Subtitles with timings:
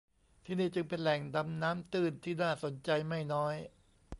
[0.45, 3.55] ที่นี่จึงเป็นแหล่งดำน้ำตื้นที่น่าสนใจไม่น้อย